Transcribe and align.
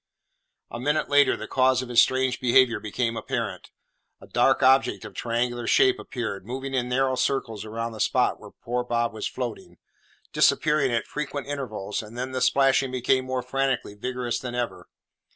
A 0.71 0.79
minute 0.79 1.09
later 1.09 1.37
the 1.37 1.47
cause 1.47 1.83
of 1.83 1.89
his 1.89 2.01
strange 2.01 2.39
behaviour 2.41 2.79
became 2.79 3.15
apparent. 3.15 3.69
A 4.19 4.25
dark 4.25 4.63
object 4.63 5.05
of 5.05 5.13
triangular 5.13 5.67
shape 5.67 5.99
appeared, 5.99 6.43
moving 6.43 6.73
in 6.73 6.89
narrow 6.89 7.13
circles 7.13 7.63
round 7.65 7.93
the 7.93 7.99
spot 7.99 8.39
where 8.39 8.49
poor 8.49 8.83
Bob 8.83 9.13
was 9.13 9.27
floating, 9.27 9.77
disappearing 10.33 10.91
at 10.91 11.05
frequent 11.05 11.45
intervals, 11.45 12.01
and 12.01 12.17
then 12.17 12.31
the 12.31 12.41
splashing 12.41 12.89
became 12.89 13.25
more 13.25 13.43
frantically 13.43 13.93
vigorous 13.93 14.39
than 14.39 14.55
ever. 14.55 14.89